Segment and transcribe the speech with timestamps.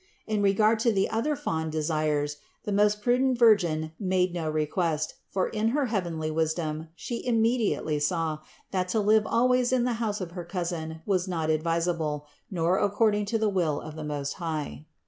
[0.25, 5.47] In regard to the other fond desires, the most prudent Virgin made no request, for
[5.49, 8.39] in her heavenly wis 218 CITY OF GOD dorn She immediately saw,
[8.71, 13.25] that to live always in the house of her cousin was not advisable, nor according
[13.27, 14.87] to the will of the Most High.